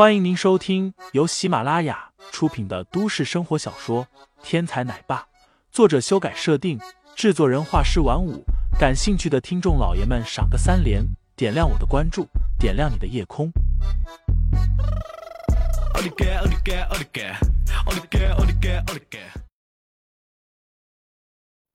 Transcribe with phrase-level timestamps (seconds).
[0.00, 4.06] 欢迎您收听由喜马拉雅出品的都市生活小说
[4.42, 5.18] 《天才奶爸》，
[5.70, 6.80] 作者修改设定，
[7.14, 8.42] 制作人画师晚舞。
[8.78, 11.04] 感兴趣的听众老爷们，赏个三连，
[11.36, 12.26] 点亮我的关注，
[12.58, 13.52] 点亮你的夜空。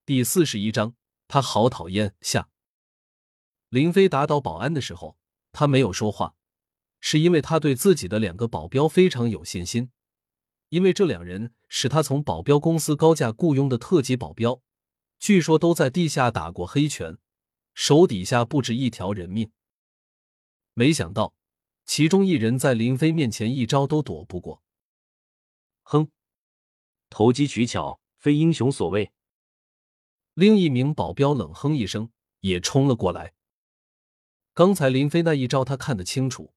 [0.03, 0.95] 第四十一章，
[1.27, 2.15] 他好讨厌。
[2.21, 2.47] 下，
[3.69, 5.15] 林飞打倒保安的时候，
[5.51, 6.33] 他没有说话，
[7.07, 9.91] 是因为他对自己的两个保镖非常有信心，
[10.69, 14.59] 因为这两人是他从保镖公司高价雇佣的特级保镖，
[15.19, 17.19] 据说都在地下打过黑拳，
[17.75, 19.51] 手底下不止一条人命。
[20.73, 21.35] 没想到，
[21.85, 24.63] 其中一人在林飞面前一招都躲不过。
[25.83, 26.09] 哼，
[27.11, 29.11] 投机取巧，非英雄所为。
[30.33, 32.09] 另一名保镖冷哼一声，
[32.39, 33.35] 也冲了过来。
[34.55, 36.54] 刚才林飞那一招，他看得清楚。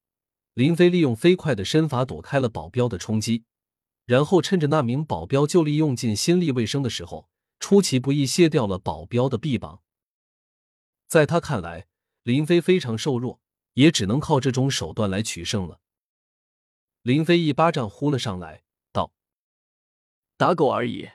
[0.59, 3.45] 林飞利用飞快的身法躲开了保镖的冲击，
[4.07, 9.85] 然后趁着那名保镖就利用尽心力未生的时候，出其不意卸掉了保镖的臂膀。
[11.07, 11.87] 在他看来，
[12.25, 13.41] 林飞非常瘦弱，
[13.75, 15.79] 也只能靠这种手段来取胜了。
[17.03, 19.13] 林飞一巴掌呼了上来，道
[20.37, 21.09] ：“打狗而已，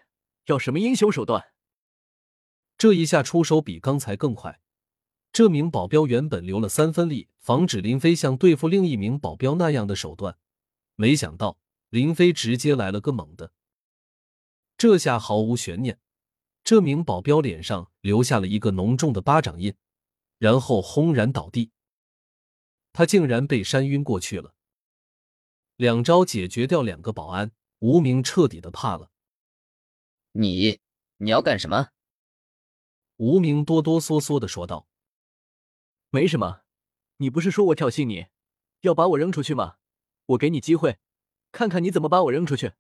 [0.46, 1.52] 要什么英雄手段？”
[2.80, 4.62] 这一下出手比刚才更快。
[5.34, 10.38] 这名保镖原本留了三分力，防止林飞像对付另一名保镖那样的手段，
[10.96, 11.58] 没想到
[11.90, 13.52] 林飞直接来了个猛的。
[14.78, 16.00] 这下毫无悬念，
[16.64, 19.74] 这名保镖脸上留下了一个浓重的巴掌印，
[20.38, 21.72] 然后轰然倒地。
[22.92, 24.54] 他竟然被扇晕过去了。
[25.78, 29.10] 两招解决掉两个保安，无名彻底的怕了。
[30.34, 30.80] 你
[31.18, 31.90] 你要干什么？
[33.18, 34.88] 无名哆哆嗦嗦的说道
[36.14, 36.62] ：“没什么，
[37.18, 38.28] 你不是说我挑衅你，
[38.82, 39.78] 要把我扔出去吗？
[40.28, 41.00] 我给你机会，
[41.52, 42.74] 看看你怎么把我扔出去。”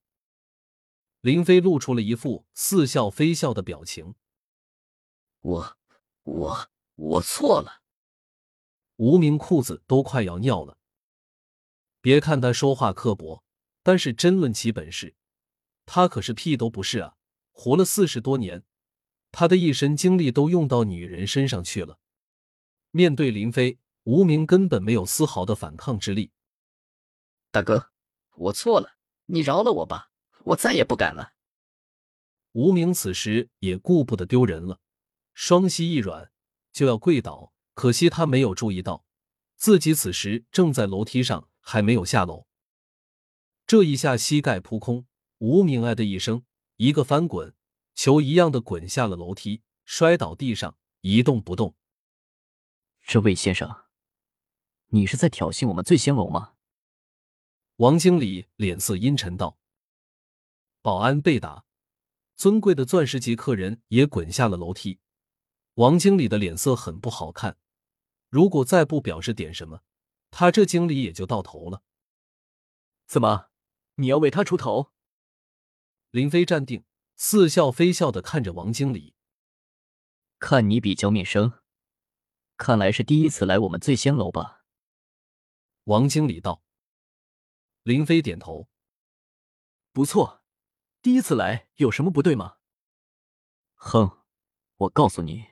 [1.22, 4.14] 林飞露出了一副似笑非笑的表情。
[5.42, 5.78] “我
[6.22, 7.81] 我我错了。”
[8.97, 10.78] 无名裤子都快要尿了。
[12.02, 13.44] 别看他说话刻薄，
[13.81, 15.16] 但是真论起本事，
[15.88, 17.16] 他可是屁都不是啊！
[17.52, 18.63] 活了四十多年。
[19.31, 21.97] 他的一身精力都用到女人身上去了。
[22.96, 26.31] 面对林飞，无名根本没有丝毫的反抗之力。
[27.50, 27.90] 大哥，
[28.36, 30.12] 我错了，你饶了我吧，
[30.44, 31.34] 我再也不敢了。
[32.52, 34.80] 无名此时也顾不得丢人了，
[35.34, 36.32] 双膝一软
[36.72, 39.03] 就要跪倒，可惜他没有注意到
[39.56, 42.46] 自己此时正在楼梯上，还没有下楼。
[43.66, 45.08] 这一下膝盖扑空，
[45.40, 46.46] 无名哎的一声，
[46.78, 47.56] 一个翻滚。
[47.96, 51.76] 球一样的滚下了楼梯，摔倒地上一动不动。
[53.13, 53.84] 这位先生，
[54.88, 56.56] 你是在挑衅我们醉仙楼吗？
[57.75, 59.59] 王经理脸色阴沉道。
[60.81, 61.63] 保安被打，
[62.35, 65.00] 尊贵的钻石级客人也滚下了楼梯。
[65.75, 67.59] 王经理的脸色很不好看，
[68.29, 69.84] 如果再不表示点什么，
[70.31, 71.84] 他这经理也就到头了。
[73.06, 73.52] 怎么，
[73.97, 74.91] 你要为他出头？
[76.09, 76.84] 林飞站定。
[77.16, 79.13] 似笑非笑的看着王经理，
[80.40, 81.59] 看你比较面生，
[82.63, 84.63] 看来是第一次来我们醉仙楼吧？
[85.84, 86.63] 王经理道。
[87.84, 88.69] 林飞点头，
[89.91, 90.41] 不错，
[91.02, 92.56] 第一次来有什么不对吗？
[93.73, 94.09] 哼，
[94.78, 95.47] 我告诉你，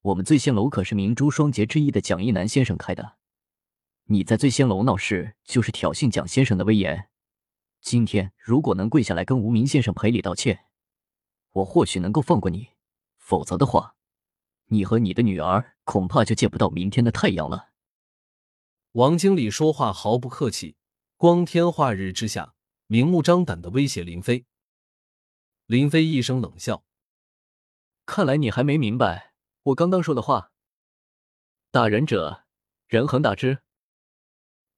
[0.00, 3.18] 我们醉仙楼可是明珠双杰之一的蒋一南先生开的，
[4.06, 7.10] 你在醉仙楼闹事就是挑衅蒋先生的威严。
[7.80, 10.64] 今天如果能跪下来跟无名先生赔礼道歉。
[11.52, 12.70] 我或许能够放过你，
[13.18, 13.94] 否则的话，
[14.66, 17.70] 你和你的女儿恐怕就见不到明天的太阳了。
[18.92, 20.76] 王经理说话毫不客气，
[21.16, 22.54] 光天化日之下，
[22.86, 24.46] 明目张胆的威胁林飞。
[25.66, 26.84] 林飞一声冷笑
[28.06, 29.32] ：“看来你还没明白
[29.64, 30.52] 我刚刚说的话。
[31.72, 32.44] 打人者，
[32.86, 33.58] 人恒打之。”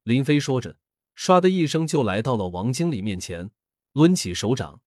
[0.05, 0.79] 林飞说着，
[1.15, 3.51] 唰的一声就来到了王经理面前，
[3.93, 4.81] 抡起手掌，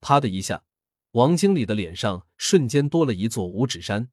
[0.00, 0.62] 啪的一下。
[1.10, 4.12] 王经理的脸上瞬间多了一座五指山。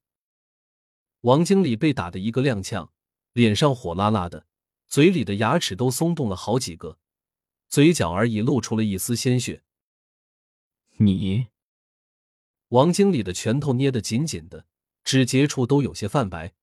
[1.21, 2.89] 王经理被打的一个踉跄，
[3.33, 4.45] 脸上火辣辣的，
[4.87, 6.97] 嘴里的牙齿都松动了好几个，
[7.67, 9.61] 嘴角而已露出了一丝鲜血。
[10.97, 11.47] 你，
[12.69, 14.65] 王经理的拳头捏得紧紧的，
[15.03, 16.53] 指节处都有些泛白，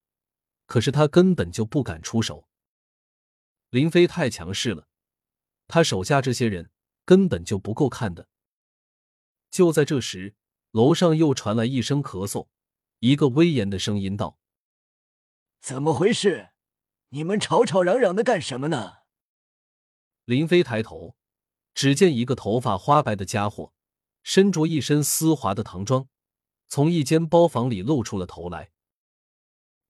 [0.65, 2.49] 可是他根本就不敢出手。
[3.69, 4.89] 林飞太强势了，
[5.69, 6.71] 他手下这些人
[7.05, 8.29] 根本就不够看的。
[9.51, 10.35] 就在这时，
[10.71, 12.49] 楼上又传来一声咳嗽，
[13.01, 14.39] 一个威严的声音道
[15.67, 16.51] ：“怎么回事？
[17.09, 18.99] 你们吵吵嚷嚷的干什么呢？”
[20.25, 21.17] 林飞抬头，
[21.75, 23.75] 只见一个头发花白的家伙，
[24.23, 26.09] 身着一身丝滑的唐装，
[26.69, 28.71] 从一间包房里露出了头来。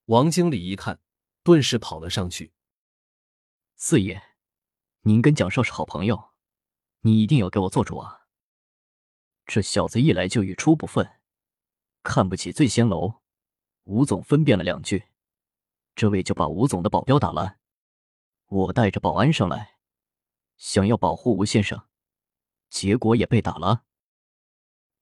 [0.06, 0.98] 王经理一看，
[1.42, 2.54] 顿时跑了上去
[3.76, 4.22] ：“四爷，
[5.02, 6.30] 您跟蒋少是好朋友，
[7.00, 8.28] 你一定要给我做主啊！
[9.44, 11.20] 这小子一来就语出不愤，
[12.02, 13.20] 看不起醉仙楼。”
[13.84, 15.04] 吴总分辨了两句，
[15.96, 17.56] 这位就把吴总的保镖打了。
[18.48, 19.78] 我带着保安上来，
[20.56, 21.82] 想要保护吴先生，
[22.68, 23.84] 结果也被打了。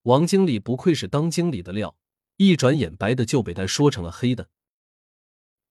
[0.03, 1.97] 王经理不愧是当经理的料，
[2.37, 4.49] 一转眼白的就被他说成了黑的。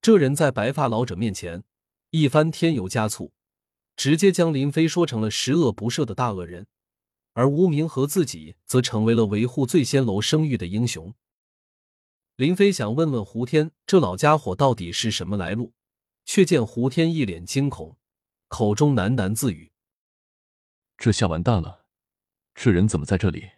[0.02, 1.64] 这人在白发老者面前
[2.10, 3.32] 一番添油加醋，
[3.96, 6.68] 直接将林飞说成了十恶不赦的大恶人，
[7.32, 11.16] 而吴明和自己则成为了维护醉仙楼声誉的英雄。
[12.36, 15.74] 林飞想问问胡天，这老家伙到底是什么来路，
[16.26, 17.96] 却见胡天一脸惊恐，
[18.48, 19.72] 口中喃喃自语
[20.98, 21.86] ：“这下完蛋了，
[22.56, 23.52] 这人怎么在这里？”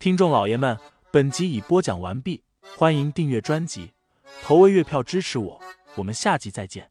[0.00, 0.78] 听众老爷们，
[1.12, 2.42] 本集已播讲完毕，
[2.78, 3.92] 欢迎订阅专辑，
[4.42, 5.60] 投喂月票支持我，
[5.96, 6.90] 我们下集再见。